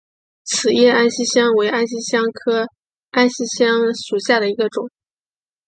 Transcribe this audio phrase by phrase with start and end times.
[0.45, 2.65] 齿叶安息香为安息香科
[3.11, 4.89] 安息香属下的一个种。